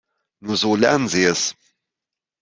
[0.39, 1.55] Nur so lernen sie es.